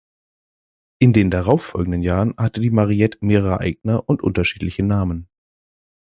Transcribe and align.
In 0.97 1.13
den 1.13 1.29
darauf 1.29 1.61
folgenden 1.63 2.01
Jahren 2.01 2.33
hatte 2.35 2.59
die 2.59 2.71
"Mariette" 2.71 3.19
mehrere 3.21 3.59
Eigner 3.59 4.09
und 4.09 4.23
unterschiedliche 4.23 4.81
Namen. 4.81 5.29